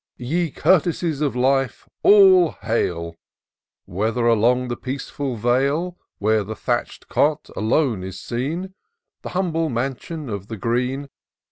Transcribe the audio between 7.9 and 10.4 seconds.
is seen, The humble mansion